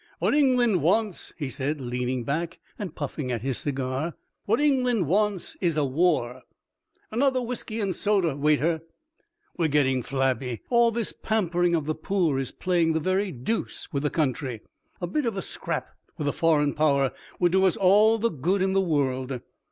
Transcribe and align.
"What 0.17 0.33
England 0.33 0.81
wants," 0.81 1.31
he 1.37 1.51
said, 1.51 1.79
leaning 1.79 2.23
back 2.23 2.59
and 2.79 2.95
puffing 2.95 3.31
at 3.31 3.41
his 3.43 3.59
cigar, 3.59 4.15
"what 4.45 4.59
England 4.59 5.05
wants 5.05 5.55
is 5.61 5.77
a 5.77 5.85
war. 5.85 6.41
(Another 7.11 7.39
whisky 7.39 7.79
and 7.79 7.93
soda, 7.95 8.35
waiter.) 8.35 8.81
We're 9.57 9.67
getting 9.67 10.01
flabby. 10.01 10.61
All 10.71 10.89
this 10.89 11.13
pampering 11.13 11.75
of 11.75 11.85
the 11.85 11.93
poor 11.93 12.39
is 12.39 12.51
playing 12.51 12.93
the 12.93 12.99
very 12.99 13.31
deuce 13.31 13.89
with 13.93 14.01
the 14.01 14.09
country. 14.09 14.61
A 14.99 15.05
bit 15.05 15.27
of 15.27 15.37
a 15.37 15.41
scrap 15.43 15.89
with 16.17 16.27
a 16.27 16.33
foreign 16.33 16.73
power 16.73 17.11
would 17.39 17.51
do 17.51 17.63
us 17.65 17.77
all 17.77 18.17
the 18.17 18.29
good 18.29 18.63
in 18.63 18.73
the 18.73 18.81
world." 18.81 19.39